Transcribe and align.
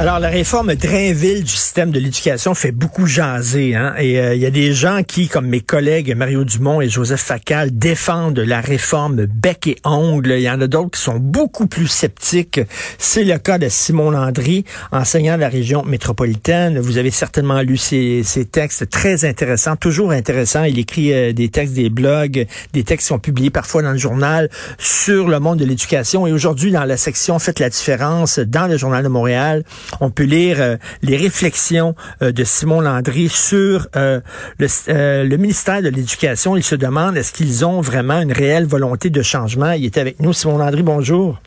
Alors, 0.00 0.20
la 0.20 0.28
réforme 0.28 0.76
Drainville 0.76 1.42
du 1.42 1.50
système 1.50 1.90
de 1.90 1.98
l'éducation 1.98 2.54
fait 2.54 2.70
beaucoup 2.70 3.06
jaser. 3.06 3.74
Hein? 3.74 3.94
Et 3.98 4.20
euh, 4.20 4.36
il 4.36 4.40
y 4.40 4.46
a 4.46 4.50
des 4.50 4.72
gens 4.72 5.02
qui, 5.02 5.26
comme 5.26 5.48
mes 5.48 5.60
collègues 5.60 6.14
Mario 6.14 6.44
Dumont 6.44 6.80
et 6.80 6.88
Joseph 6.88 7.20
Facal, 7.20 7.76
défendent 7.76 8.38
la 8.38 8.60
réforme 8.60 9.26
bec 9.26 9.66
et 9.66 9.76
ongle. 9.82 10.34
Il 10.38 10.42
y 10.42 10.48
en 10.48 10.60
a 10.60 10.68
d'autres 10.68 10.92
qui 10.92 11.00
sont 11.00 11.16
beaucoup 11.18 11.66
plus 11.66 11.88
sceptiques. 11.88 12.60
C'est 12.98 13.24
le 13.24 13.38
cas 13.38 13.58
de 13.58 13.68
Simon 13.68 14.12
Landry, 14.12 14.64
enseignant 14.92 15.34
de 15.34 15.40
la 15.40 15.48
région 15.48 15.82
métropolitaine. 15.82 16.78
Vous 16.78 16.98
avez 16.98 17.10
certainement 17.10 17.60
lu 17.62 17.76
ses, 17.76 18.22
textes 18.52 18.88
très 18.90 19.24
intéressants, 19.24 19.74
toujours 19.74 20.12
intéressants. 20.12 20.62
Il 20.62 20.78
écrit 20.78 21.12
euh, 21.12 21.32
des 21.32 21.48
textes, 21.48 21.74
des 21.74 21.90
blogs, 21.90 22.46
des 22.72 22.84
textes 22.84 23.08
qui 23.08 23.08
sont 23.08 23.18
publiés 23.18 23.50
parfois 23.50 23.82
dans 23.82 23.90
le 23.90 23.98
journal 23.98 24.48
sur 24.78 25.26
le 25.26 25.40
monde 25.40 25.58
de 25.58 25.64
l'éducation. 25.64 26.24
Et 26.28 26.30
aujourd'hui, 26.30 26.70
dans 26.70 26.84
la 26.84 26.96
section 26.96 27.40
Faites 27.40 27.58
la 27.58 27.68
différence, 27.68 28.38
dans 28.38 28.68
le 28.68 28.76
Journal 28.76 29.02
de 29.02 29.08
Montréal, 29.08 29.64
on 30.00 30.10
peut 30.10 30.24
lire 30.24 30.56
euh, 30.60 30.76
les 31.02 31.16
réflexions 31.16 31.94
euh, 32.22 32.32
de 32.32 32.44
Simon 32.44 32.80
Landry 32.80 33.28
sur 33.28 33.86
euh, 33.96 34.20
le, 34.58 35.24
le, 35.24 35.36
ministère 35.36 35.82
de 35.82 35.88
l'Éducation. 35.88 36.56
Il 36.56 36.62
se 36.62 36.74
demande 36.74 37.16
est-ce 37.16 37.32
qu'ils 37.32 37.64
ont 37.64 37.80
vraiment 37.80 38.20
une 38.20 38.32
réelle 38.32 38.66
volonté 38.66 39.10
de 39.10 39.22
changement? 39.22 39.72
Il 39.72 39.84
est 39.84 39.98
avec 39.98 40.20
nous. 40.20 40.32
Simon 40.32 40.58
Landry, 40.58 40.82
bonjour. 40.82 41.40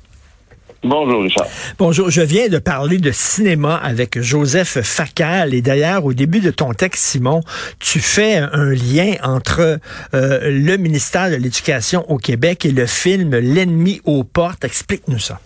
Bonjour, 0.84 1.22
Richard. 1.22 1.46
Bonjour. 1.78 2.10
Je 2.10 2.22
viens 2.22 2.48
de 2.48 2.58
parler 2.58 2.98
de 2.98 3.12
cinéma 3.12 3.76
avec 3.76 4.20
Joseph 4.20 4.82
Facal. 4.82 5.54
Et 5.54 5.62
d'ailleurs, 5.62 6.06
au 6.06 6.14
début 6.14 6.40
de 6.40 6.50
ton 6.50 6.74
texte, 6.74 7.04
Simon, 7.04 7.42
tu 7.78 8.00
fais 8.00 8.38
un 8.38 8.72
lien 8.72 9.14
entre 9.22 9.78
le 10.12 10.78
ministère 10.78 11.30
de 11.30 11.36
l'Éducation 11.36 12.10
au 12.10 12.18
Québec 12.18 12.66
et 12.66 12.72
le 12.72 12.88
film 12.88 13.38
L'ennemi 13.38 14.02
aux 14.06 14.24
portes. 14.24 14.66
Explique-nous 14.66 15.20
ça. 15.20 15.40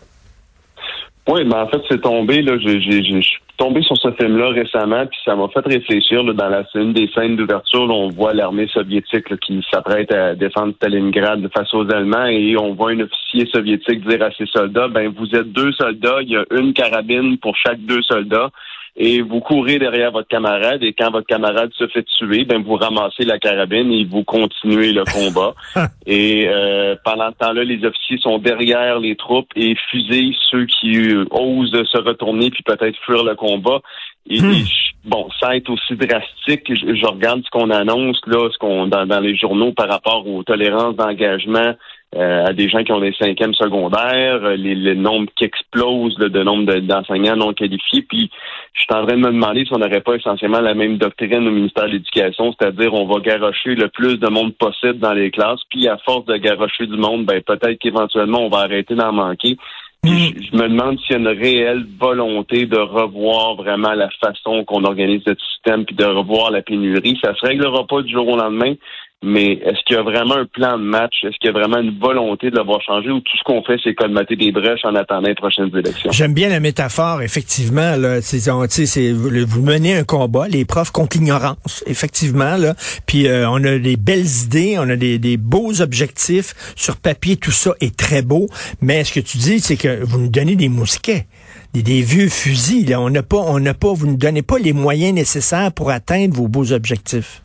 Oui, 1.28 1.44
ben 1.44 1.64
en 1.64 1.68
fait, 1.68 1.82
c'est 1.90 2.02
tombé, 2.02 2.44
là, 2.44 2.58
je 2.60 2.70
suis 2.70 3.40
tombé 3.58 3.82
sur 3.82 3.98
ce 3.98 4.12
film-là 4.12 4.50
récemment, 4.50 5.08
puis 5.08 5.18
ça 5.26 5.36
m'a 5.36 5.48
fait 5.48 5.66
réfléchir 5.66 6.22
là, 6.24 6.34
dans 6.34 6.50
la 6.50 6.64
une 6.76 6.94
des 6.94 7.10
scènes 7.16 7.36
d'ouverture, 7.36 7.90
on 7.90 8.10
voit 8.10 8.34
l'armée 8.34 8.68
soviétique 8.68 9.36
qui 9.40 9.66
s'apprête 9.72 10.14
à 10.14 10.36
défendre 10.36 10.74
Stalingrad 10.76 11.48
face 11.52 11.74
aux 11.74 11.90
Allemands 11.92 12.28
et 12.28 12.56
on 12.58 12.76
voit 12.76 12.92
un 12.92 13.00
officier 13.00 13.48
soviétique 13.48 14.08
dire 14.08 14.22
à 14.22 14.32
ses 14.32 14.46
soldats, 14.46 14.88
ben 14.88 15.12
vous 15.18 15.34
êtes 15.36 15.52
deux 15.52 15.72
soldats, 15.72 16.22
il 16.22 16.30
y 16.30 16.38
a 16.38 16.46
une 16.52 16.74
carabine 16.74 17.38
pour 17.40 17.56
chaque 17.56 17.80
deux 17.80 18.02
soldats 18.04 18.52
et 18.98 19.22
vous 19.22 19.42
courez 19.42 19.78
derrière 19.78 20.12
votre 20.12 20.30
camarade 20.30 20.82
et 20.82 20.94
quand 20.94 21.12
votre 21.12 21.28
camarade 21.28 21.72
se 21.78 21.86
fait 21.88 22.04
tuer, 22.04 22.46
ben 22.46 22.64
vous 22.64 22.76
ramassez 22.76 23.26
la 23.26 23.38
carabine 23.40 23.92
et 23.92 24.06
vous 24.06 24.24
continuez 24.24 24.94
le 24.94 25.04
combat. 25.04 25.54
et 26.06 26.48
euh, 26.48 26.96
pendant 27.04 27.30
ce 27.32 27.46
temps-là, 27.46 27.64
les 27.66 27.84
officiers 27.86 28.18
sont 28.20 28.38
derrière 28.38 29.00
les 29.00 29.18
troupes 29.18 29.52
et 29.58 29.76
fusillent 29.92 30.38
ceux 30.50 30.66
qui 30.66 30.98
euh, 30.98 31.26
osent 31.32 31.72
se 31.72 31.98
retourner 31.98 32.50
puis 32.52 32.64
peut-être 32.64 32.98
fuir 33.06 33.24
le 33.24 33.36
combat. 33.36 33.82
Et, 34.30 34.40
Hmm. 34.42 34.64
bon, 35.04 35.28
sans 35.40 35.52
être 35.52 35.70
aussi 35.70 35.96
drastique, 35.96 36.64
je, 36.68 36.96
je 36.96 37.06
regarde 37.06 37.44
ce 37.46 37.50
qu'on 37.52 37.70
annonce 37.70 38.20
là, 38.26 38.50
ce 38.52 38.58
qu'on 38.58 38.88
dans, 38.88 39.06
dans 39.06 39.20
les 39.20 39.36
journaux 39.36 39.72
par 39.74 39.90
rapport 39.90 40.26
aux 40.28 40.44
tolérances 40.44 40.96
d'engagement 40.96 41.74
euh, 42.16 42.46
à 42.46 42.54
des 42.54 42.70
gens 42.70 42.84
qui 42.84 42.92
ont 42.92 43.00
des 43.00 43.14
cinquièmes 43.14 43.54
secondaires, 43.54 44.44
euh, 44.44 44.56
les, 44.56 44.76
le 44.76 44.94
nombre 44.94 45.28
qui 45.36 45.44
explose 45.44 46.18
là, 46.20 46.30
de 46.30 46.44
nombre 46.44 46.66
de- 46.72 46.80
d'enseignants 46.80 47.36
non 47.36 47.54
qualifiés. 47.54 48.04
Puis 48.04 48.30
je 48.74 48.82
suis 48.82 48.94
en 48.94 49.06
train 49.06 49.18
de 49.18 49.22
me 49.22 49.32
demander 49.32 49.66
si 49.66 49.74
on 49.74 49.80
n'aurait 49.80 50.02
pas 50.02 50.16
essentiellement 50.16 50.62
la 50.62 50.76
même 50.76 50.98
doctrine 50.98 51.48
au 51.48 51.52
ministère 51.52 51.86
de 51.86 51.92
l'Éducation, 51.92 52.54
c'est-à-dire 52.54 52.94
on 52.94 53.06
va 53.06 53.20
garrocher 53.20 53.76
le 53.76 53.90
plus 53.90 54.18
de 54.18 54.30
monde 54.30 54.56
possible 54.56 55.00
dans 55.00 55.14
les 55.14 55.32
classes, 55.32 55.62
puis 55.70 55.88
à 55.88 55.98
force 55.98 56.26
de 56.26 56.38
garrocher 56.38 56.86
du 56.88 56.98
monde, 56.98 57.26
ben 57.26 57.42
peut-être 57.42 57.80
qu'éventuellement 57.80 58.46
on 58.46 58.50
va 58.50 58.60
arrêter 58.60 58.96
d'en 58.96 59.12
manquer. 59.12 59.58
Puis 60.04 60.36
je, 60.38 60.52
je 60.52 60.56
me 60.56 60.70
demande 60.70 61.00
s'il 61.00 61.14
y 61.14 61.16
a 61.16 61.20
une 61.20 61.40
réelle 61.40 61.86
volonté 62.00 62.68
de 62.68 62.78
revoir 62.78 63.56
vraiment 63.56 63.94
la 63.94 64.10
façon 64.24 64.64
qu'on 64.64 64.84
organise 64.84 65.26
notre 65.26 65.44
système, 65.44 65.84
puis 65.84 65.96
de 65.96 66.06
revoir 66.06 66.52
la 66.52 66.62
pénurie. 66.62 67.18
Ça 67.24 67.34
se 67.34 67.44
réglera 67.46 67.88
pas 67.88 68.04
du 68.04 68.12
jour 68.14 68.28
au 68.28 68.38
lendemain, 68.38 68.76
mais 69.24 69.54
est-ce 69.54 69.84
qu'il 69.86 69.96
y 69.96 70.00
a 70.00 70.04
vraiment 70.04 70.36
un 70.36 70.46
plan 70.46 70.78
de 70.78 70.84
match? 70.84 71.14
Est-ce 71.24 71.36
qu'il 71.40 71.48
y 71.48 71.50
a 71.50 71.52
vraiment 71.54 71.80
une 71.80 71.98
volonté 72.00 72.52
de 72.52 72.56
l'avoir 72.56 72.82
changé 72.82 73.10
ou 73.10 73.22
tout 73.22 73.38
ce 73.38 73.44
qu'on 73.44 73.64
fait, 73.64 73.78
c'est 73.84 73.96
colmater 73.96 74.36
des 74.36 74.52
brèches 74.52 74.84
en 74.84 74.94
attendant 74.94 75.28
les 75.28 75.36
prochaines 75.36 75.76
élections? 75.76 76.12
J'aime 76.12 76.34
bien 76.34 76.50
la 76.50 76.60
métaphore, 76.60 77.22
effectivement. 77.24 77.96
Là, 77.96 78.20
on- 78.50 79.46
vous 79.46 79.62
menez 79.62 79.96
un 79.98 80.04
combat, 80.04 80.48
les 80.48 80.66
profs 80.66 80.92
contre 80.92 81.18
l'ignorance, 81.18 81.84
effectivement. 81.88 82.58
Là, 82.58 82.76
puis 83.08 83.28
euh, 83.28 83.50
on 83.50 83.64
a 83.64 83.80
des 83.80 83.98
belles 83.98 84.28
idées, 84.46 84.76
on 84.78 84.88
a 84.90 84.96
des, 84.96 85.38
beaux 85.38 85.82
objectifs 85.82 86.54
sur 86.76 86.98
papier, 86.98 87.38
tout 87.38 87.52
ça 87.52 87.72
est 87.82 87.96
très 87.98 88.22
beau. 88.22 88.48
Mais 88.82 89.04
ce 89.04 89.14
que 89.14 89.20
tu 89.22 89.38
dis, 89.38 89.60
c'est 89.60 89.78
que 89.78 90.04
vous 90.04 90.20
nous 90.20 90.30
donnez 90.30 90.56
des 90.56 90.70
mousquets. 90.70 91.26
Des, 91.74 91.82
des 91.84 92.02
vieux 92.02 92.30
fusils. 92.30 92.90
Là. 92.90 93.02
On 93.02 93.10
n'a 93.10 93.24
pas, 93.24 93.38
on 93.38 93.60
n'a 93.60 93.74
pas, 93.74 93.92
vous 93.94 94.08
ne 94.08 94.16
donnez 94.18 94.44
pas 94.44 94.60
les 94.60 94.72
moyens 94.74 95.14
nécessaires 95.14 95.72
pour 95.72 95.90
atteindre 95.90 96.36
vos 96.36 96.48
beaux 96.48 96.72
objectifs. 96.74 97.42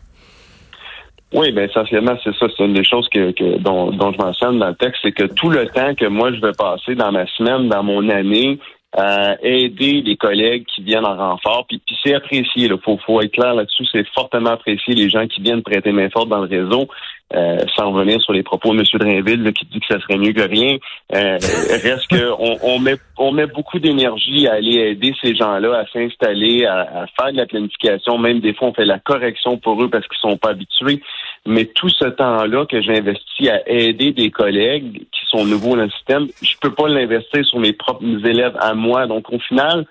Oui, 1.33 1.53
ben 1.53 1.69
essentiellement, 1.69 2.17
c'est 2.25 2.35
ça. 2.35 2.47
C'est 2.57 2.65
une 2.65 2.75
des 2.75 2.85
choses 2.85 3.09
que, 3.09 3.31
que 3.31 3.59
dont, 3.59 3.93
dont 3.93 4.13
je 4.13 4.19
mentionne 4.19 4.59
dans 4.59 4.69
le 4.69 4.75
texte, 4.75 5.01
c'est 5.03 5.13
que 5.13 5.25
tout 5.25 5.49
le 5.49 5.67
temps 5.69 5.95
que 5.95 6.07
moi 6.07 6.33
je 6.33 6.41
vais 6.41 6.53
passer 6.53 6.97
dans 6.97 7.13
ma 7.13 7.27
semaine, 7.27 7.69
dans 7.69 7.85
mon 7.85 8.09
année, 8.09 8.59
à 8.93 9.37
aider 9.43 10.03
les 10.05 10.17
collègues 10.17 10.67
qui 10.67 10.83
viennent 10.83 11.07
en 11.07 11.17
renfort, 11.17 11.65
puis, 11.69 11.81
puis 11.87 11.97
c'est 12.03 12.15
apprécié. 12.15 12.67
Il 12.67 12.77
faut, 12.85 12.99
faut 13.07 13.21
être 13.21 13.33
clair 13.33 13.55
là-dessus. 13.55 13.85
C'est 13.93 14.07
fortement 14.09 14.51
apprécié 14.51 14.95
les 14.95 15.09
gens 15.09 15.27
qui 15.29 15.41
viennent 15.41 15.63
prêter 15.63 15.93
main 15.93 16.11
forte 16.11 16.29
dans 16.29 16.41
le 16.41 16.49
réseau. 16.49 16.89
Euh, 17.33 17.59
sans 17.77 17.93
revenir 17.93 18.21
sur 18.21 18.33
les 18.33 18.43
propos 18.43 18.75
de 18.75 18.81
M. 18.81 18.85
Drainville 18.95 19.45
là, 19.45 19.53
qui 19.53 19.65
dit 19.67 19.79
que 19.79 19.87
ça 19.89 20.01
serait 20.01 20.19
mieux 20.19 20.33
que 20.33 20.41
rien. 20.41 20.79
Euh, 21.15 21.39
reste 21.85 22.09
que 22.09 22.33
on, 22.33 22.59
on 22.61 22.81
met 22.81 22.97
on 23.19 23.31
met 23.31 23.47
beaucoup 23.47 23.79
d'énergie 23.79 24.49
à 24.49 24.55
aller 24.55 24.79
aider 24.79 25.15
ces 25.23 25.37
gens-là 25.37 25.79
à 25.79 25.87
s'installer, 25.93 26.65
à, 26.67 26.81
à 26.81 27.07
faire 27.07 27.31
de 27.31 27.37
la 27.37 27.47
planification. 27.47 28.19
Même 28.19 28.41
des 28.41 28.53
fois, 28.53 28.69
on 28.69 28.75
fait 28.75 28.85
la 28.85 28.99
correction 28.99 29.59
pour 29.59 29.81
eux 29.81 29.89
parce 29.89 30.09
qu'ils 30.09 30.19
sont 30.19 30.39
pas 30.39 30.51
habitués. 30.51 31.01
Mais 31.47 31.67
tout 31.67 31.89
ce 31.89 32.07
temps-là 32.07 32.67
que 32.67 32.83
j'investis 32.83 33.49
à 33.49 33.61
aider 33.65 34.11
des 34.11 34.33
collègues 34.33 35.07
sont 35.31 35.45
nouveaux 35.45 35.77
dans 35.77 35.85
le 35.85 35.91
système, 35.91 36.27
je 36.43 36.55
peux 36.61 36.73
pas 36.75 36.89
l'investir 36.89 37.45
sur 37.47 37.59
mes 37.59 37.73
propres 37.73 38.05
élèves 38.27 38.57
à 38.61 38.75
moi. 38.75 39.07
Donc, 39.07 39.31
au 39.33 39.39
final, 39.39 39.87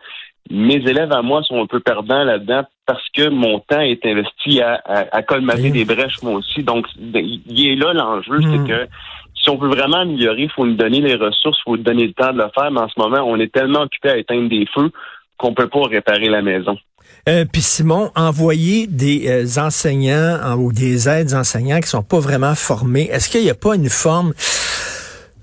mes 0.52 0.76
élèves 0.76 1.12
à 1.12 1.22
moi 1.22 1.42
sont 1.44 1.62
un 1.62 1.68
peu 1.68 1.80
perdants 1.80 2.24
là-dedans 2.24 2.64
parce 2.86 3.04
que 3.16 3.30
mon 3.30 3.60
temps 3.60 3.82
est 3.82 4.04
investi 4.06 4.62
à, 4.62 4.82
à, 4.86 5.16
à 5.18 5.22
colmater 5.22 5.70
des 5.72 5.86
brèches 5.86 6.22
moi 6.24 6.34
aussi. 6.34 6.64
Donc, 6.64 6.86
il 6.98 7.70
est 7.72 7.76
là 7.76 7.94
l'enjeu, 7.94 8.40
c'est 8.42 8.68
que 8.68 8.88
si 9.42 9.50
on 9.50 9.58
veut 9.58 9.70
vraiment 9.70 9.98
améliorer, 10.02 10.44
il 10.44 10.50
faut 10.52 10.66
nous 10.66 10.76
donner 10.76 11.00
les 11.02 11.16
ressources, 11.16 11.58
il 11.60 11.64
faut 11.66 11.78
nous 11.78 11.84
donner 11.84 12.08
le 12.08 12.14
temps 12.14 12.34
de 12.34 12.40
le 12.40 12.50
faire, 12.54 12.72
mais 12.72 12.82
en 12.82 12.90
ce 12.90 13.00
moment, 13.00 13.24
on 13.26 13.40
est 13.40 13.52
tellement 13.54 13.82
occupé 13.82 14.10
à 14.10 14.18
éteindre 14.18 14.50
des 14.50 14.66
feux 14.74 14.92
qu'on 15.38 15.54
peut 15.54 15.68
pas 15.70 15.84
réparer 15.88 16.28
la 16.28 16.42
maison. 16.42 16.78
Euh, 17.28 17.46
Puis 17.52 17.62
Simon, 17.62 18.12
envoyer 18.16 18.88
des 18.88 19.28
euh, 19.30 19.62
enseignants 19.62 20.38
en- 20.44 20.56
ou 20.58 20.72
des 20.74 21.08
aides 21.08 21.34
enseignants 21.34 21.80
qui 21.80 21.88
sont 21.90 22.04
pas 22.04 22.20
vraiment 22.20 22.56
formés, 22.56 23.08
est-ce 23.12 23.30
qu'il 23.30 23.42
n'y 23.44 23.50
a 23.50 23.56
pas 23.56 23.76
une 23.76 23.90
forme, 23.90 24.34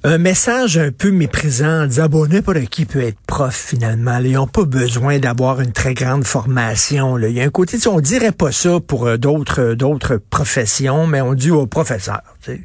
un 0.04 0.18
message 0.18 0.78
un 0.78 0.90
peu 0.92 1.10
méprisant 1.10 1.82
en 1.82 1.86
disant, 1.86 2.06
bon, 2.08 2.26
n'importe 2.28 2.58
qui 2.70 2.84
peut 2.86 3.00
être 3.02 3.18
prof 3.26 3.54
finalement. 3.54 4.18
là. 4.18 4.22
Ils 4.26 4.34
n'ont 4.34 4.46
pas 4.46 4.64
besoin 4.64 5.18
d'avoir 5.18 5.60
une 5.60 5.72
très 5.72 5.94
grande 5.94 6.24
formation. 6.24 7.16
là. 7.16 7.28
Il 7.28 7.34
y 7.34 7.40
a 7.40 7.44
un 7.44 7.50
côté, 7.50 7.76
on 7.88 8.00
dirait 8.00 8.32
pas 8.32 8.52
ça 8.52 8.78
pour 8.86 9.06
euh, 9.06 9.16
d'autres 9.16 9.60
euh, 9.72 9.74
d'autres 9.76 10.16
professions, 10.30 11.06
mais 11.06 11.20
on 11.20 11.34
dit 11.34 11.50
aux 11.50 11.66
professeurs. 11.66 12.22
tu 12.44 12.52
sais. 12.52 12.60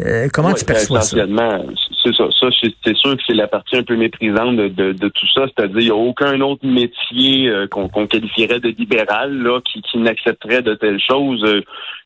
Euh, 0.00 0.28
comment 0.32 0.48
Ouais, 0.48 0.54
tu 0.54 0.64
perçois 0.64 1.02
ça? 1.02 1.16
c'est 2.02 2.12
ça. 2.16 2.24
Ça, 2.40 2.46
c'est- 2.60 2.94
sûr 2.96 3.16
que 3.16 3.22
c'est 3.26 3.34
la 3.34 3.46
partie 3.46 3.76
un 3.76 3.82
peu 3.84 3.94
méprisante 3.96 4.56
de, 4.56 4.68
de, 4.68 4.92
de 4.92 5.08
tout 5.08 5.26
ça. 5.34 5.42
C'est-à-dire, 5.46 5.78
il 5.78 5.84
n'y 5.84 5.90
a 5.90 5.94
aucun 5.94 6.40
autre 6.40 6.66
métier 6.66 7.48
euh, 7.48 7.66
qu'on 7.68 7.88
qu'on 7.88 8.06
qualifierait 8.06 8.58
de 8.58 8.68
libéral 8.70 9.36
là, 9.42 9.60
qui, 9.60 9.82
qui 9.82 9.98
n'accepterait 9.98 10.62
de 10.62 10.74
telles 10.74 11.00
choses. 11.06 11.44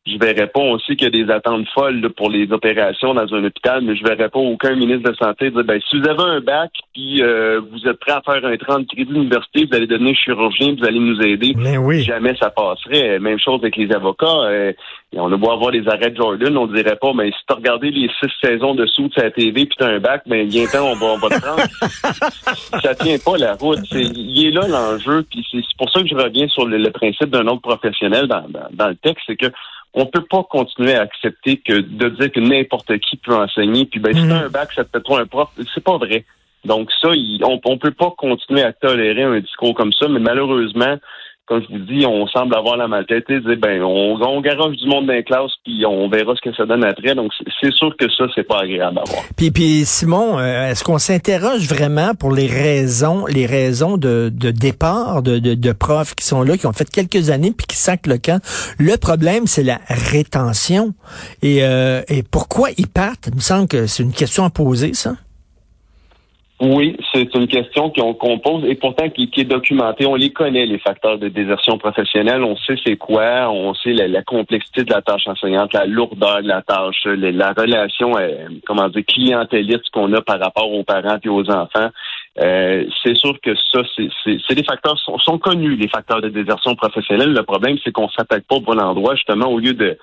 Je 0.07 0.17
verrais 0.17 0.47
pas. 0.47 0.61
On 0.61 0.79
sait 0.79 0.95
qu'il 0.95 1.13
y 1.13 1.21
a 1.21 1.25
des 1.25 1.31
attentes 1.31 1.67
folles 1.73 1.99
là, 1.99 2.09
pour 2.09 2.29
les 2.29 2.49
opérations 2.51 3.13
dans 3.13 3.33
un 3.33 3.43
hôpital, 3.43 3.81
mais 3.83 3.95
je 3.95 4.03
verrais 4.03 4.29
pas 4.29 4.39
aucun 4.39 4.75
ministre 4.75 5.11
de 5.11 5.15
santé 5.17 5.51
dire 5.51 5.63
ben 5.65 5.79
si 5.89 5.99
vous 5.99 6.07
avez 6.07 6.23
un 6.23 6.39
bac 6.39 6.71
puis 6.93 7.21
euh, 7.21 7.59
vous 7.71 7.87
êtes 7.87 7.99
prêt 7.99 8.13
à 8.13 8.21
faire 8.21 8.45
un 8.45 8.55
30 8.55 8.87
crédit 8.87 9.11
d'université, 9.11 9.65
vous 9.65 9.75
allez 9.75 9.87
devenir 9.87 10.15
chirurgien, 10.15 10.75
vous 10.77 10.85
allez 10.85 10.99
nous 10.99 11.21
aider. 11.21 11.53
Mais 11.57 11.77
oui. 11.77 12.03
Jamais 12.03 12.35
ça 12.37 12.49
passerait. 12.49 13.19
Même 13.19 13.39
chose 13.39 13.59
avec 13.61 13.75
les 13.75 13.91
avocats. 13.91 14.25
Euh, 14.25 14.71
et 15.13 15.19
on 15.19 15.31
a 15.31 15.37
beau 15.37 15.51
avoir 15.51 15.71
les 15.71 15.87
arrêts 15.87 16.11
de 16.11 16.17
Jordan, 16.17 16.57
on 16.57 16.67
dirait 16.67 16.97
pas, 16.97 17.13
mais 17.13 17.31
si 17.31 17.37
tu 17.47 17.53
regardé 17.53 17.91
les 17.91 18.09
six 18.21 18.31
saisons 18.41 18.75
dessous 18.75 19.07
de 19.07 19.13
sa 19.13 19.31
TV 19.31 19.65
puis 19.65 19.75
t'as 19.77 19.87
un 19.87 19.99
bac, 19.99 20.23
ben 20.25 20.47
il 20.47 20.53
y 20.53 20.59
a 20.59 20.63
un 20.63 20.67
temps, 20.67 20.91
on 20.91 20.95
va, 20.95 21.05
on 21.13 21.17
va 21.17 21.29
te 21.29 21.41
prendre. 21.41 21.61
ça 22.81 22.95
tient 22.95 23.17
pas 23.17 23.37
la 23.37 23.53
route. 23.53 23.79
Il 23.91 24.47
est 24.47 24.51
là 24.51 24.67
l'enjeu, 24.67 25.25
puis 25.29 25.45
c'est, 25.49 25.59
c'est 25.59 25.77
pour 25.77 25.89
ça 25.91 26.01
que 26.01 26.07
je 26.07 26.15
reviens 26.15 26.47
sur 26.49 26.65
le, 26.65 26.77
le 26.77 26.91
principe 26.91 27.29
d'un 27.29 27.47
autre 27.47 27.61
professionnel 27.61 28.27
dans, 28.27 28.45
dans, 28.49 28.67
dans 28.71 28.87
le 28.89 28.95
texte, 28.95 29.23
c'est 29.27 29.37
que 29.37 29.47
on 29.93 30.05
peut 30.05 30.23
pas 30.29 30.43
continuer 30.43 30.93
à 30.95 31.01
accepter 31.01 31.57
que 31.57 31.73
de 31.79 32.09
dire 32.09 32.31
que 32.31 32.39
n'importe 32.39 32.97
qui 32.99 33.17
peut 33.17 33.35
enseigner, 33.35 33.85
puis 33.85 33.99
ben 33.99 34.13
si 34.13 34.21
Mhm. 34.21 34.29
t'as 34.29 34.45
un 34.45 34.49
bac, 34.49 34.71
ça 34.73 34.83
te 34.83 34.89
fait 34.91 35.01
trop 35.03 35.17
un 35.17 35.25
prof. 35.25 35.49
C'est 35.73 35.83
pas 35.83 35.97
vrai. 35.97 36.23
Donc 36.65 36.91
ça, 37.01 37.09
il- 37.13 37.43
on, 37.43 37.59
on 37.65 37.77
peut 37.77 37.91
pas 37.91 38.11
continuer 38.17 38.61
à 38.63 38.73
tolérer 38.73 39.23
un 39.23 39.39
discours 39.39 39.73
comme 39.73 39.93
ça, 39.93 40.07
mais 40.07 40.19
malheureusement, 40.19 40.97
comme 41.47 41.63
je 41.63 41.77
vous 41.77 41.85
dis, 41.85 42.05
on 42.05 42.27
semble 42.27 42.53
avoir 42.55 42.75
la 42.75 42.89
maltête 42.89 43.25
de 43.29 43.55
ben, 43.55 43.81
on, 43.81 44.21
on 44.21 44.41
garoche 44.41 44.75
du 44.75 44.87
monde 44.87 45.07
dans 45.07 45.13
les 45.13 45.23
classes, 45.23 45.53
puis 45.63 45.85
on 45.85 46.09
verra 46.09 46.35
ce 46.35 46.41
que 46.41 46.53
ça 46.53 46.65
donne 46.65 46.83
après. 46.83 47.15
Donc, 47.15 47.31
c'est 47.61 47.73
sûr 47.73 47.95
que 47.97 48.05
ça, 48.11 48.25
c'est 48.35 48.43
pas 48.43 48.59
agréable 48.63 48.99
à 48.99 49.09
voir. 49.09 49.23
Puis, 49.37 49.51
puis 49.51 49.85
Simon, 49.85 50.37
euh, 50.39 50.69
est-ce 50.69 50.83
qu'on 50.83 50.97
s'interroge 50.97 51.67
vraiment 51.67 52.13
pour 52.15 52.33
les 52.33 52.47
raisons, 52.47 53.25
les 53.25 53.45
raisons 53.45 53.95
de, 53.95 54.29
de 54.33 54.51
départ 54.51 55.23
de, 55.23 55.39
de, 55.39 55.53
de, 55.53 55.71
profs 55.71 56.15
qui 56.15 56.25
sont 56.25 56.43
là, 56.43 56.57
qui 56.57 56.67
ont 56.67 56.73
fait 56.73 56.89
quelques 56.89 57.29
années, 57.29 57.53
puis 57.57 57.65
qui 57.65 57.77
sacent 57.77 58.07
le 58.07 58.17
camp? 58.17 58.41
Le 58.77 58.97
problème, 58.97 59.47
c'est 59.47 59.63
la 59.63 59.79
rétention. 59.87 60.93
Et, 61.41 61.59
euh, 61.61 62.01
et 62.09 62.23
pourquoi 62.23 62.69
ils 62.77 62.87
partent? 62.87 63.27
Il 63.27 63.35
me 63.35 63.39
semble 63.39 63.69
que 63.69 63.87
c'est 63.87 64.03
une 64.03 64.11
question 64.11 64.43
à 64.43 64.49
poser, 64.49 64.93
ça. 64.93 65.15
Oui, 66.59 66.97
c'est 67.13 67.35
une 67.35 67.47
question 67.47 67.91
qu'on 67.91 68.39
pose 68.39 68.65
et 68.65 68.73
pourtant 68.73 69.07
qui, 69.09 69.29
est 69.37 69.43
documentée. 69.43 70.07
On 70.07 70.15
les 70.15 70.31
connaît, 70.31 70.65
les 70.65 70.79
facteurs 70.79 71.19
de 71.19 71.27
désertion 71.27 71.77
professionnelle. 71.77 72.43
On 72.43 72.57
sait 72.57 72.75
c'est 72.83 72.95
quoi. 72.95 73.51
On 73.51 73.75
sait 73.75 73.93
la, 73.93 74.23
complexité 74.23 74.83
de 74.83 74.91
la 74.91 75.03
tâche 75.03 75.27
enseignante, 75.27 75.73
la 75.73 75.85
lourdeur 75.85 76.41
de 76.41 76.47
la 76.47 76.63
tâche, 76.63 77.05
la, 77.05 77.53
relation, 77.53 78.17
euh, 78.17 78.47
comment 78.65 78.89
dire, 78.89 79.03
clientéliste 79.07 79.91
qu'on 79.93 80.11
a 80.13 80.21
par 80.21 80.39
rapport 80.39 80.71
aux 80.71 80.83
parents 80.83 81.19
et 81.23 81.29
aux 81.29 81.47
enfants. 81.47 81.89
Euh, 82.39 82.85
c'est 83.03 83.15
sûr 83.15 83.39
que 83.39 83.53
ça, 83.71 83.81
c'est 83.95 84.55
des 84.55 84.63
facteurs 84.63 84.97
sont, 84.97 85.19
sont, 85.19 85.37
connus, 85.37 85.75
les 85.75 85.87
facteurs 85.87 86.21
de 86.21 86.29
désertion 86.29 86.73
professionnelle. 86.73 87.33
Le 87.33 87.43
problème, 87.43 87.77
c'est 87.83 87.91
qu'on 87.91 88.09
s'attaque 88.09 88.45
pas 88.47 88.55
au 88.55 88.61
bon 88.61 88.79
endroit, 88.79 89.13
justement, 89.13 89.47
au 89.47 89.59
lieu 89.59 89.73
de 89.73 89.95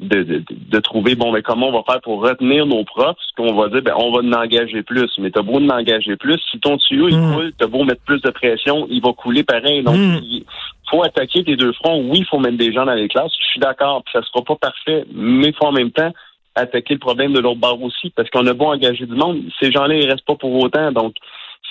de, 0.00 0.22
de, 0.22 0.44
de, 0.48 0.78
trouver 0.78 1.16
bon 1.16 1.32
mais 1.32 1.42
comment 1.42 1.68
on 1.68 1.72
va 1.72 1.82
faire 1.82 2.00
pour 2.00 2.22
retenir 2.22 2.66
nos 2.66 2.84
profs, 2.84 3.16
ce 3.18 3.34
qu'on 3.36 3.54
va 3.54 3.68
dire 3.68 3.82
ben 3.82 3.94
on 3.96 4.12
va 4.12 4.18
en 4.18 4.32
engager 4.32 4.82
plus, 4.82 5.10
mais 5.18 5.30
t'as 5.30 5.42
beau 5.42 5.56
en 5.56 5.68
engager 5.68 6.16
plus, 6.16 6.40
si 6.50 6.60
ton 6.60 6.76
tuyau 6.78 7.08
il 7.08 7.18
hmm. 7.18 7.34
coule, 7.34 7.52
t'as 7.58 7.66
beau 7.66 7.84
mettre 7.84 8.02
plus 8.02 8.20
de 8.20 8.30
pression, 8.30 8.86
il 8.90 9.02
va 9.02 9.12
couler 9.12 9.42
pareil. 9.42 9.82
Donc 9.82 9.96
hmm. 9.96 10.20
il 10.22 10.44
faut 10.88 11.02
attaquer 11.02 11.42
tes 11.42 11.56
deux 11.56 11.72
fronts. 11.72 12.08
Oui, 12.08 12.18
il 12.20 12.26
faut 12.26 12.38
mettre 12.38 12.56
des 12.56 12.72
gens 12.72 12.86
dans 12.86 12.94
les 12.94 13.08
classes, 13.08 13.32
je 13.40 13.46
suis 13.46 13.60
d'accord, 13.60 14.04
ça 14.12 14.22
sera 14.22 14.44
pas 14.44 14.56
parfait, 14.56 15.04
mais 15.12 15.48
il 15.48 15.54
faut 15.54 15.66
en 15.66 15.72
même 15.72 15.90
temps 15.90 16.12
attaquer 16.54 16.94
le 16.94 17.00
problème 17.00 17.32
de 17.32 17.40
l'autre 17.40 17.60
barre 17.60 17.80
aussi, 17.82 18.10
parce 18.10 18.30
qu'on 18.30 18.46
a 18.46 18.52
beau 18.52 18.66
engager 18.66 19.06
du 19.06 19.14
monde, 19.14 19.42
ces 19.60 19.70
gens-là 19.72 19.94
ils 19.94 20.08
restent 20.08 20.26
pas 20.26 20.34
pour 20.36 20.52
autant, 20.54 20.92
donc 20.92 21.14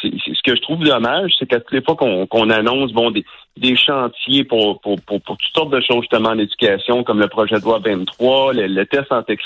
ce 0.01 0.41
que 0.43 0.55
je 0.55 0.61
trouve 0.61 0.83
dommage, 0.83 1.31
c'est 1.37 1.47
qu'à 1.47 1.59
toutes 1.59 1.71
les 1.71 1.81
fois 1.81 1.95
qu'on 1.95 2.49
annonce 2.49 2.91
bon 2.91 3.11
des, 3.11 3.25
des 3.57 3.75
chantiers 3.75 4.43
pour, 4.43 4.79
pour, 4.81 4.99
pour, 5.01 5.19
toutes 5.19 5.55
sortes 5.55 5.71
de 5.71 5.81
choses 5.81 6.01
justement 6.01 6.29
en 6.29 6.37
éducation, 6.37 7.03
comme 7.03 7.19
le 7.19 7.27
projet 7.27 7.59
de 7.59 7.63
loi 7.63 7.79
23, 7.83 8.53
le, 8.53 8.85
test 8.85 9.11
en 9.11 9.23
texte, 9.23 9.45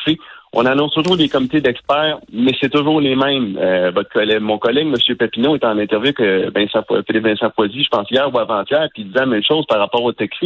on 0.54 0.66
annonce 0.66 0.94
toujours 0.94 1.16
des 1.16 1.30
comités 1.30 1.62
d'experts, 1.62 2.20
mais 2.34 2.52
c'est 2.60 2.70
toujours 2.70 3.00
les 3.00 3.16
mêmes. 3.16 3.58
Euh, 3.58 3.92
votre 3.92 4.10
collègue, 4.10 4.42
mon 4.42 4.58
collègue, 4.58 4.88
M. 4.88 5.16
Papineau, 5.16 5.56
est 5.56 5.64
en 5.64 5.78
interview 5.78 6.12
que 6.12 6.52
Philippe 7.08 7.24
Vincent 7.24 7.50
Poisy, 7.52 7.84
je 7.84 7.90
pense 7.90 8.10
hier 8.12 8.34
ou 8.34 8.38
avant-hier, 8.38 8.88
puis 8.94 9.04
il 9.04 9.08
disait 9.08 9.20
la 9.20 9.26
même 9.26 9.44
chose 9.44 9.66
par 9.68 9.80
rapport 9.80 10.04
au 10.04 10.12
texte. 10.12 10.44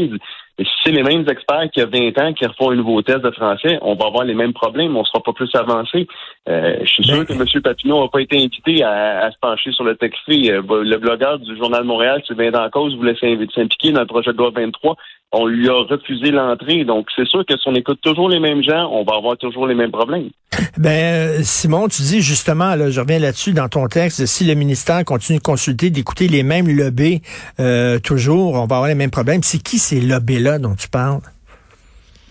Et 0.57 0.63
si 0.63 0.71
c'est 0.83 0.91
les 0.91 1.03
mêmes 1.03 1.25
experts 1.27 1.69
qui 1.73 1.81
a 1.81 1.85
20 1.85 2.17
ans 2.19 2.33
qui 2.33 2.45
refont 2.45 2.71
un 2.71 2.75
nouveau 2.75 3.01
test 3.01 3.19
de 3.19 3.31
français, 3.31 3.77
on 3.81 3.95
va 3.95 4.05
avoir 4.05 4.23
les 4.23 4.33
mêmes 4.33 4.53
problèmes, 4.53 4.95
on 4.95 5.03
sera 5.03 5.21
pas 5.21 5.33
plus 5.33 5.53
avancé. 5.53 6.07
Euh, 6.47 6.77
je 6.81 6.87
suis 6.87 7.03
sûr 7.03 7.25
que 7.25 7.33
M. 7.33 7.61
Papineau 7.61 8.01
n'a 8.01 8.07
pas 8.07 8.21
été 8.21 8.37
invité 8.37 8.83
à, 8.83 9.29
se 9.31 9.37
pencher 9.39 9.71
sur 9.73 9.83
le 9.83 9.95
texte. 9.95 10.19
Euh, 10.29 10.61
le 10.83 10.97
blogueur 10.97 11.39
du 11.39 11.57
Journal 11.57 11.81
de 11.81 11.87
Montréal, 11.87 12.21
Sylvain 12.25 12.51
Dancause, 12.51 12.95
voulait 12.95 13.15
s'impliquer 13.19 13.91
dans 13.91 14.01
le 14.01 14.07
projet 14.07 14.31
de 14.31 14.37
loi 14.37 14.51
23 14.55 14.95
on 15.31 15.47
lui 15.47 15.67
a 15.69 15.73
refusé 15.73 16.31
l'entrée. 16.31 16.85
Donc, 16.85 17.07
c'est 17.15 17.27
sûr 17.27 17.45
que 17.45 17.57
si 17.57 17.67
on 17.67 17.75
écoute 17.75 17.99
toujours 18.01 18.29
les 18.29 18.39
mêmes 18.39 18.63
gens, 18.63 18.89
on 18.91 19.03
va 19.03 19.17
avoir 19.17 19.37
toujours 19.37 19.67
les 19.67 19.75
mêmes 19.75 19.91
problèmes. 19.91 20.29
Ben, 20.77 21.43
Simon, 21.43 21.87
tu 21.87 22.01
dis 22.01 22.21
justement, 22.21 22.75
là, 22.75 22.89
je 22.89 23.01
reviens 23.01 23.19
là-dessus 23.19 23.53
dans 23.53 23.67
ton 23.67 23.87
texte, 23.87 24.25
si 24.25 24.45
le 24.45 24.55
ministère 24.55 25.03
continue 25.03 25.39
de 25.39 25.43
consulter, 25.43 25.89
d'écouter 25.89 26.27
les 26.27 26.43
mêmes 26.43 26.67
lobbies 26.67 27.21
euh, 27.59 27.99
toujours, 27.99 28.53
on 28.53 28.65
va 28.65 28.77
avoir 28.77 28.87
les 28.87 28.95
mêmes 28.95 29.11
problèmes. 29.11 29.43
C'est 29.43 29.61
qui 29.61 29.77
ces 29.77 29.99
lobbies-là 29.99 30.59
dont 30.59 30.75
tu 30.75 30.87
parles? 30.87 31.21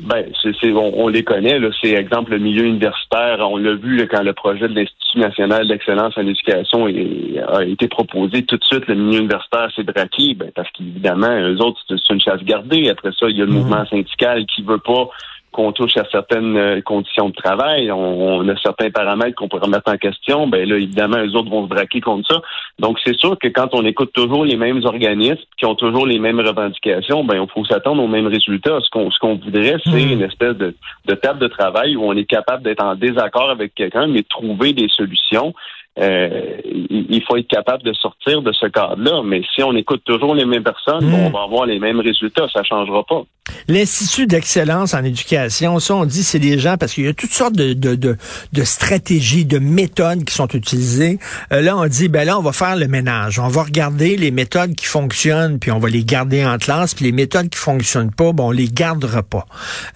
Ben, 0.00 0.24
c'est, 0.42 0.72
on, 0.72 1.08
les 1.08 1.22
connaît. 1.22 1.58
C'est 1.80 1.92
exemple 1.92 2.32
le 2.32 2.38
milieu 2.38 2.64
universitaire. 2.64 3.38
On 3.40 3.56
l'a 3.56 3.74
vu 3.74 4.06
quand 4.10 4.22
le 4.22 4.32
projet 4.32 4.68
de 4.68 4.74
l'Institut 4.74 5.03
national 5.16 5.68
d'excellence 5.68 6.16
en 6.16 6.26
éducation 6.26 6.86
a 6.86 7.64
été 7.64 7.88
proposé. 7.88 8.44
Tout 8.44 8.56
de 8.56 8.64
suite, 8.64 8.86
le 8.86 8.94
milieu 8.94 9.20
universitaire 9.20 9.70
s'est 9.74 9.82
braqué, 9.82 10.34
ben, 10.34 10.50
parce 10.54 10.70
qu'évidemment, 10.70 11.30
eux 11.40 11.60
autres, 11.60 11.80
c'est 11.88 12.12
une 12.12 12.20
chasse 12.20 12.42
gardée. 12.42 12.88
Après 12.88 13.10
ça, 13.12 13.26
il 13.28 13.36
y 13.36 13.42
a 13.42 13.44
le 13.44 13.50
mmh. 13.50 13.54
mouvement 13.54 13.86
syndical 13.86 14.46
qui 14.46 14.62
veut 14.62 14.78
pas 14.78 15.08
qu'on 15.54 15.70
touche 15.70 15.96
à 15.96 16.04
certaines 16.10 16.56
euh, 16.56 16.80
conditions 16.82 17.28
de 17.28 17.34
travail, 17.34 17.90
on, 17.92 18.46
a 18.48 18.56
certains 18.56 18.90
paramètres 18.90 19.36
qu'on 19.36 19.48
pourrait 19.48 19.68
mettre 19.68 19.90
en 19.90 19.96
question, 19.96 20.48
ben 20.48 20.68
là, 20.68 20.76
évidemment, 20.76 21.18
les 21.18 21.34
autres 21.36 21.48
vont 21.48 21.64
se 21.64 21.68
braquer 21.68 22.00
contre 22.00 22.26
ça. 22.28 22.42
Donc, 22.80 22.98
c'est 23.04 23.16
sûr 23.16 23.38
que 23.38 23.46
quand 23.46 23.68
on 23.72 23.84
écoute 23.84 24.12
toujours 24.12 24.44
les 24.44 24.56
mêmes 24.56 24.84
organismes 24.84 25.44
qui 25.56 25.64
ont 25.64 25.76
toujours 25.76 26.06
les 26.06 26.18
mêmes 26.18 26.40
revendications, 26.40 27.22
ben 27.22 27.40
il 27.40 27.48
faut 27.48 27.64
s'attendre 27.64 28.02
aux 28.02 28.08
mêmes 28.08 28.26
résultats. 28.26 28.80
Ce 28.82 28.90
qu'on 28.90 29.10
ce 29.12 29.18
qu'on 29.20 29.36
voudrait, 29.36 29.76
c'est 29.84 29.90
hmm. 29.90 30.12
une 30.12 30.22
espèce 30.22 30.56
de, 30.56 30.74
de 31.06 31.14
table 31.14 31.38
de 31.38 31.46
travail 31.46 31.94
où 31.94 32.02
on 32.02 32.16
est 32.16 32.24
capable 32.24 32.64
d'être 32.64 32.82
en 32.82 32.96
désaccord 32.96 33.48
avec 33.48 33.74
quelqu'un, 33.76 34.08
mais 34.08 34.24
trouver 34.24 34.72
des 34.72 34.88
solutions 34.88 35.54
euh, 36.00 36.58
il 36.64 37.22
faut 37.26 37.36
être 37.36 37.48
capable 37.48 37.84
de 37.84 37.92
sortir 37.92 38.42
de 38.42 38.52
ce 38.52 38.66
cadre-là. 38.66 39.22
Mais 39.24 39.42
si 39.54 39.62
on 39.62 39.74
écoute 39.76 40.02
toujours 40.04 40.34
les 40.34 40.44
mêmes 40.44 40.64
personnes, 40.64 41.04
on 41.04 41.28
hmm. 41.28 41.32
va 41.32 41.42
avoir 41.42 41.66
les 41.66 41.78
mêmes 41.78 42.00
résultats. 42.00 42.46
Ça 42.52 42.62
changera 42.62 43.04
pas. 43.04 43.22
L'Institut 43.68 44.26
d'excellence 44.26 44.94
en 44.94 45.04
éducation, 45.04 45.78
ça, 45.78 45.94
on 45.94 46.04
dit, 46.04 46.24
c'est 46.24 46.38
des 46.38 46.58
gens, 46.58 46.76
parce 46.76 46.94
qu'il 46.94 47.04
y 47.04 47.08
a 47.08 47.14
toutes 47.14 47.32
sortes 47.32 47.54
de, 47.54 47.74
de, 47.74 47.94
de, 47.94 48.64
stratégies, 48.64 49.44
de 49.44 49.58
méthodes 49.58 50.24
qui 50.24 50.34
sont 50.34 50.48
utilisées. 50.48 51.18
Euh, 51.52 51.60
là, 51.60 51.76
on 51.76 51.86
dit, 51.86 52.08
ben 52.08 52.24
là, 52.26 52.38
on 52.38 52.42
va 52.42 52.52
faire 52.52 52.76
le 52.76 52.88
ménage. 52.88 53.38
On 53.38 53.48
va 53.48 53.62
regarder 53.62 54.16
les 54.16 54.30
méthodes 54.30 54.74
qui 54.74 54.86
fonctionnent, 54.86 55.58
puis 55.58 55.70
on 55.70 55.78
va 55.78 55.88
les 55.88 56.04
garder 56.04 56.44
en 56.44 56.58
classe, 56.58 56.94
puis 56.94 57.04
les 57.04 57.12
méthodes 57.12 57.48
qui 57.48 57.58
fonctionnent 57.58 58.12
pas, 58.12 58.32
bon, 58.32 58.48
on 58.48 58.50
les 58.50 58.68
gardera 58.68 59.22
pas. 59.22 59.46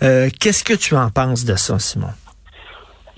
Euh, 0.03 0.29
Qu'est-ce 0.39 0.65
que 0.65 0.75
tu 0.75 0.94
en 0.94 1.11
penses 1.11 1.44
de 1.44 1.56
ça, 1.56 1.79
Simon? 1.79 2.09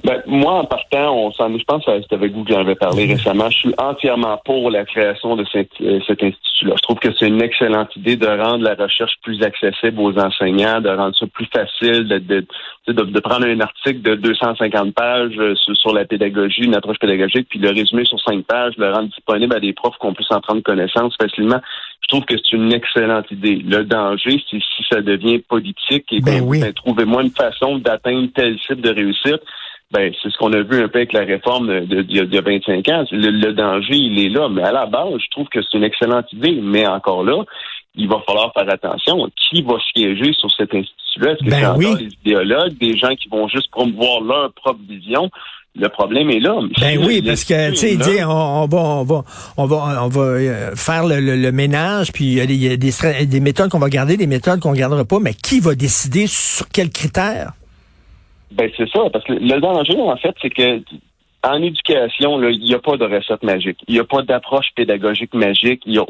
Ben, 0.04 0.22
moi, 0.26 0.52
en 0.52 0.64
partant, 0.64 1.14
on 1.14 1.32
s'en 1.32 1.50
je 1.56 1.64
pense 1.64 1.84
que 1.84 1.90
c'est 2.00 2.14
avec 2.14 2.32
vous 2.32 2.44
que 2.44 2.52
j'en 2.52 2.60
avais 2.60 2.74
parlé 2.74 3.06
mm-hmm. 3.06 3.16
récemment. 3.16 3.50
Je 3.50 3.58
suis 3.58 3.74
entièrement 3.76 4.40
pour 4.44 4.70
la 4.70 4.84
création 4.84 5.36
de 5.36 5.44
cet, 5.52 5.68
euh, 5.80 6.00
cet 6.06 6.22
institut-là. 6.22 6.74
Je 6.76 6.82
trouve 6.82 6.98
que 6.98 7.08
c'est 7.18 7.28
une 7.28 7.42
excellente 7.42 7.94
idée 7.96 8.16
de 8.16 8.26
rendre 8.26 8.64
la 8.64 8.74
recherche 8.74 9.14
plus 9.22 9.42
accessible 9.42 10.00
aux 10.00 10.18
enseignants, 10.18 10.80
de 10.80 10.88
rendre 10.88 11.16
ça 11.16 11.26
plus 11.26 11.46
facile, 11.46 12.08
de, 12.08 12.18
de, 12.18 12.46
de, 12.88 13.20
prendre 13.20 13.46
un 13.46 13.60
article 13.60 14.00
de 14.02 14.14
250 14.14 14.94
pages 14.94 15.34
euh, 15.38 15.54
sur, 15.74 15.92
la 15.92 16.04
pédagogie, 16.04 16.62
une 16.62 16.74
approche 16.74 16.98
pédagogique, 16.98 17.48
puis 17.48 17.58
le 17.58 17.70
résumer 17.70 18.04
sur 18.04 18.20
cinq 18.20 18.44
pages, 18.44 18.74
le 18.78 18.92
rendre 18.92 19.08
disponible 19.08 19.54
à 19.54 19.60
des 19.60 19.72
profs 19.72 19.96
qu'on 19.98 20.14
puisse 20.14 20.30
en 20.30 20.40
prendre 20.40 20.62
connaissance 20.62 21.14
facilement. 21.20 21.60
Je 22.02 22.08
trouve 22.08 22.24
que 22.24 22.36
c'est 22.36 22.56
une 22.56 22.72
excellente 22.72 23.30
idée. 23.30 23.56
Le 23.56 23.84
danger, 23.84 24.42
c'est 24.50 24.58
si 24.58 24.84
ça 24.90 25.00
devient 25.00 25.38
politique 25.40 26.06
et 26.10 26.20
ben, 26.20 26.42
oui. 26.42 26.60
ben, 26.60 26.72
trouvez-moi 26.72 27.22
une 27.22 27.30
façon 27.30 27.78
d'atteindre 27.78 28.28
tel 28.34 28.58
type 28.60 28.80
de 28.80 28.90
réussite 28.90 29.42
ben, 29.92 30.12
c'est 30.22 30.30
ce 30.30 30.38
qu'on 30.38 30.52
a 30.52 30.62
vu 30.62 30.82
un 30.82 30.88
peu 30.88 30.98
avec 30.98 31.12
la 31.12 31.24
réforme 31.24 31.66
de, 31.66 32.04
y 32.08 32.38
a 32.38 32.40
25 32.40 32.88
ans. 32.90 33.04
Le, 33.10 33.52
danger, 33.52 33.94
il 33.94 34.20
est 34.20 34.28
là. 34.28 34.48
Mais 34.48 34.62
à 34.62 34.70
la 34.70 34.86
base, 34.86 35.18
je 35.18 35.30
trouve 35.30 35.48
que 35.48 35.60
c'est 35.62 35.76
une 35.76 35.84
excellente 35.84 36.32
idée. 36.32 36.60
Mais 36.62 36.86
encore 36.86 37.24
là, 37.24 37.42
il 37.96 38.08
va 38.08 38.20
falloir 38.24 38.52
faire 38.52 38.72
attention. 38.72 39.28
Qui 39.36 39.62
va 39.62 39.74
siéger 39.92 40.32
sur 40.34 40.48
cet 40.52 40.72
institut-là? 40.74 41.32
Est-ce 41.32 41.44
que 41.44 41.50
ben 41.50 41.58
c'est 41.58 41.66
encore 41.66 41.96
des 41.96 42.08
idéologues, 42.24 42.78
des 42.78 42.96
gens 42.96 43.14
qui 43.16 43.28
vont 43.28 43.48
juste 43.48 43.68
promouvoir 43.72 44.20
leur 44.20 44.52
propre 44.52 44.80
vision? 44.88 45.28
Le 45.76 45.88
problème 45.88 46.30
est 46.30 46.40
là. 46.40 46.60
Ben 46.80 46.98
oui, 47.04 47.22
parce 47.22 47.44
que 47.44 47.70
tu 47.70 47.76
sais, 47.76 48.24
on, 48.24 48.66
va, 48.66 48.78
on 48.78 49.04
va, 49.04 49.24
on 49.56 49.66
va, 49.66 50.02
on 50.04 50.08
va 50.08 50.20
euh, 50.20 50.74
faire 50.74 51.04
le, 51.06 51.50
ménage, 51.52 52.12
puis 52.12 52.24
il 52.24 52.60
y 52.60 52.68
a 52.68 52.76
des, 52.76 53.26
des 53.26 53.40
méthodes 53.40 53.70
qu'on 53.70 53.78
va 53.78 53.88
garder, 53.88 54.16
des 54.16 54.26
méthodes 54.26 54.58
qu'on 54.58 54.72
gardera 54.72 55.04
pas, 55.04 55.20
mais 55.20 55.32
qui 55.32 55.60
va 55.60 55.76
décider 55.76 56.26
sur 56.26 56.68
quels 56.68 56.90
critères? 56.90 57.52
Ben 58.50 58.70
c'est 58.76 58.88
ça, 58.88 59.08
parce 59.12 59.24
que 59.24 59.32
le 59.32 59.60
danger, 59.60 60.00
en 60.00 60.16
fait, 60.16 60.34
c'est 60.42 60.50
que 60.50 60.82
en 61.42 61.62
éducation, 61.62 62.42
il 62.50 62.60
n'y 62.60 62.74
a 62.74 62.78
pas 62.78 62.96
de 62.96 63.04
recette 63.04 63.42
magique. 63.42 63.78
Il 63.88 63.94
n'y 63.94 64.00
a 64.00 64.04
pas 64.04 64.22
d'approche 64.22 64.68
pédagogique 64.76 65.32
magique. 65.32 65.82
Y 65.86 65.98
a 65.98 66.04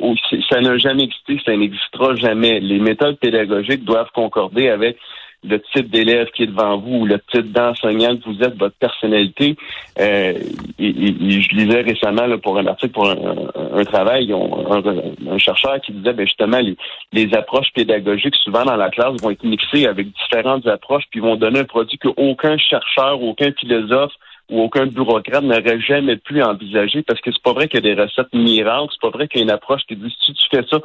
ça 0.48 0.60
n'a 0.60 0.76
jamais 0.76 1.04
existé, 1.04 1.40
ça 1.44 1.56
n'existera 1.56 2.16
jamais. 2.16 2.58
Les 2.58 2.80
méthodes 2.80 3.16
pédagogiques 3.18 3.84
doivent 3.84 4.10
concorder 4.12 4.68
avec 4.68 4.96
le 5.42 5.60
type 5.72 5.90
d'élève 5.90 6.28
qui 6.34 6.42
est 6.42 6.46
devant 6.46 6.78
vous 6.78 6.98
ou 6.98 7.06
le 7.06 7.18
type 7.32 7.50
d'enseignant 7.52 8.16
que 8.16 8.24
vous 8.24 8.42
êtes, 8.42 8.56
votre 8.56 8.76
personnalité. 8.76 9.56
Euh, 9.98 10.34
et, 10.78 11.40
je 11.40 11.56
lisais 11.56 11.80
récemment 11.80 12.26
là, 12.26 12.36
pour 12.38 12.58
un 12.58 12.66
article 12.66 12.92
pour 12.92 13.08
un, 13.08 13.84
travail, 13.84 14.32
un, 14.32 15.38
chercheur 15.38 15.80
qui 15.80 15.92
disait 15.92 16.12
ben, 16.12 16.26
justement 16.26 16.58
les, 16.58 16.76
les 17.12 17.34
approches 17.34 17.72
pédagogiques 17.74 18.36
souvent 18.36 18.64
dans 18.64 18.76
la 18.76 18.90
classe 18.90 19.20
vont 19.22 19.30
être 19.30 19.44
mixées 19.44 19.86
avec 19.86 20.08
différentes 20.12 20.66
approches 20.66 21.04
puis 21.10 21.20
vont 21.20 21.36
donner 21.36 21.60
un 21.60 21.64
produit 21.64 21.98
qu'aucun 21.98 22.58
chercheur, 22.58 23.22
aucun 23.22 23.52
philosophe 23.52 24.12
ou 24.50 24.60
aucun 24.60 24.86
bureaucrate 24.86 25.44
n'aurait 25.44 25.80
jamais 25.80 26.16
pu 26.16 26.42
envisager 26.42 27.02
parce 27.02 27.20
que 27.20 27.30
c'est 27.32 27.42
pas 27.42 27.52
vrai 27.52 27.68
qu'il 27.68 27.84
y 27.84 27.90
a 27.90 27.94
des 27.94 28.02
recettes 28.02 28.32
miracles, 28.34 28.88
c'est 28.90 29.00
pas 29.00 29.16
vrai 29.16 29.28
qu'il 29.28 29.38
y 29.40 29.42
a 29.42 29.44
une 29.44 29.50
approche 29.50 29.82
qui 29.88 29.96
dit 29.96 30.14
si 30.24 30.34
tu 30.34 30.44
fais 30.50 30.64
ça, 30.68 30.78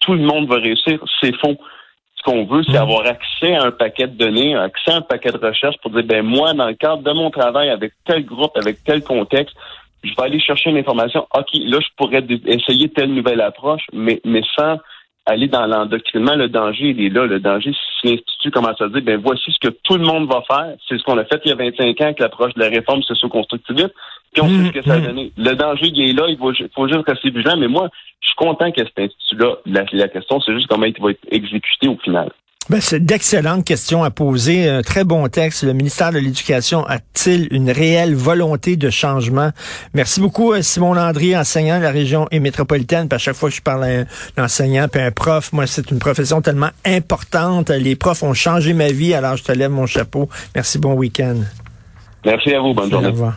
tout 0.00 0.14
le 0.14 0.22
monde 0.22 0.48
va 0.48 0.56
réussir. 0.56 0.98
C'est 1.20 1.34
faux 1.36 1.56
qu'on 2.24 2.44
veut, 2.44 2.62
c'est 2.64 2.72
mm. 2.72 2.82
avoir 2.82 3.06
accès 3.06 3.54
à 3.54 3.64
un 3.64 3.70
paquet 3.70 4.06
de 4.06 4.16
données, 4.16 4.56
accès 4.56 4.90
à 4.90 4.96
un 4.96 5.00
paquet 5.02 5.30
de 5.30 5.38
recherches 5.38 5.76
pour 5.82 5.90
dire, 5.90 6.04
ben 6.04 6.22
moi, 6.22 6.52
dans 6.54 6.66
le 6.66 6.74
cadre 6.74 7.02
de 7.02 7.12
mon 7.12 7.30
travail, 7.30 7.70
avec 7.70 7.92
tel 8.04 8.24
groupe, 8.24 8.56
avec 8.56 8.82
tel 8.84 9.02
contexte, 9.02 9.54
je 10.02 10.10
vais 10.14 10.22
aller 10.22 10.40
chercher 10.40 10.70
une 10.70 10.78
information. 10.78 11.26
OK, 11.36 11.48
là, 11.52 11.78
je 11.80 11.88
pourrais 11.96 12.24
essayer 12.46 12.88
telle 12.88 13.12
nouvelle 13.14 13.40
approche, 13.40 13.82
mais, 13.92 14.20
mais 14.24 14.42
sans 14.56 14.78
aller 15.26 15.48
dans 15.48 15.66
l'endoctrinement. 15.66 16.34
Le 16.34 16.48
danger, 16.48 16.90
il 16.90 17.00
est 17.04 17.08
là. 17.08 17.26
Le 17.26 17.40
danger, 17.40 17.72
si 17.72 18.08
l'Institut 18.08 18.50
commence 18.50 18.80
à 18.80 18.88
dire, 18.88 19.02
ben 19.02 19.20
voici 19.22 19.50
ce 19.50 19.68
que 19.68 19.74
tout 19.82 19.96
le 19.96 20.04
monde 20.04 20.28
va 20.28 20.42
faire. 20.42 20.74
C'est 20.88 20.98
ce 20.98 21.02
qu'on 21.04 21.18
a 21.18 21.24
fait 21.24 21.40
il 21.44 21.48
y 21.48 21.52
a 21.52 21.56
25 21.56 22.00
ans 22.00 22.04
avec 22.04 22.20
l'approche 22.20 22.54
de 22.54 22.60
la 22.60 22.68
réforme 22.68 23.02
socio-constructiviste. 23.02 23.94
Puis 24.34 24.42
on 24.42 24.48
sait 24.48 24.66
ce 24.66 24.72
que 24.72 24.82
ça 24.82 24.94
a 24.94 24.98
Mmh, 24.98 25.06
donné. 25.06 25.32
Le 25.36 25.54
danger, 25.54 25.86
il 25.86 26.10
est 26.10 26.12
là. 26.12 26.26
Il 26.28 26.36
faut, 26.36 26.52
faut 26.74 26.88
juste 26.88 27.06
rester 27.06 27.30
vigilant. 27.30 27.56
Mais 27.56 27.68
moi, 27.68 27.88
je 28.20 28.28
suis 28.28 28.36
content 28.36 28.70
que 28.72 28.84
cet 28.84 28.98
institut-là, 28.98 29.56
la, 29.64 29.84
la 29.92 30.08
question, 30.08 30.40
c'est 30.40 30.52
juste 30.52 30.66
comment 30.66 30.86
il 30.86 30.94
va 31.00 31.10
être 31.12 31.20
exécuté 31.30 31.88
au 31.88 31.96
final. 31.98 32.30
Ben, 32.70 32.80
c'est 32.80 33.04
d'excellentes 33.04 33.66
questions 33.66 34.04
à 34.04 34.10
poser. 34.10 34.66
Un 34.70 34.80
très 34.80 35.04
bon 35.04 35.28
texte. 35.28 35.64
Le 35.64 35.74
ministère 35.74 36.12
de 36.12 36.18
l'Éducation 36.18 36.82
a-t-il 36.86 37.46
une 37.50 37.70
réelle 37.70 38.14
volonté 38.14 38.76
de 38.76 38.88
changement? 38.88 39.50
Merci 39.92 40.22
beaucoup, 40.22 40.54
euh, 40.54 40.62
Simon 40.62 40.94
Landry, 40.94 41.36
enseignant 41.36 41.76
de 41.76 41.82
la 41.82 41.90
région 41.90 42.26
et 42.30 42.40
métropolitaine. 42.40 43.06
Puis 43.06 43.16
à 43.16 43.18
chaque 43.18 43.36
fois 43.36 43.50
que 43.50 43.54
je 43.54 43.60
parle 43.60 43.84
à 43.84 43.88
un 44.38 44.42
enseignant 44.44 44.88
puis 44.88 45.02
un 45.02 45.10
prof, 45.10 45.52
moi, 45.52 45.66
c'est 45.66 45.90
une 45.90 45.98
profession 45.98 46.40
tellement 46.40 46.70
importante. 46.86 47.68
Les 47.68 47.96
profs 47.96 48.22
ont 48.22 48.32
changé 48.34 48.72
ma 48.72 48.88
vie, 48.88 49.12
alors 49.12 49.36
je 49.36 49.44
te 49.44 49.52
lève 49.52 49.70
mon 49.70 49.84
chapeau. 49.86 50.30
Merci, 50.54 50.78
bon 50.78 50.94
week-end. 50.94 51.36
Merci 52.24 52.54
à 52.54 52.60
vous. 52.60 52.72
Bonne 52.72 52.90
journée. 52.90 53.08
Au 53.08 53.12
revoir. 53.12 53.34